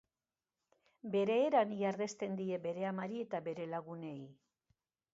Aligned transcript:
Ber 1.15 1.31
maneran 1.33 1.75
ihardesten 1.77 2.41
dio 2.41 2.59
bere 2.67 2.91
amari 2.95 3.23
eta 3.29 3.45
bere 3.51 3.71
lagunei. 3.79 4.21